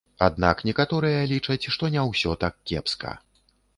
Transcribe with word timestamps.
Аднак 0.27 0.61
некаторыя 0.69 1.19
лічаць, 1.33 1.69
што 1.75 1.91
не 1.97 2.07
ўсё 2.09 2.31
так 2.45 2.53
кепска. 2.73 3.13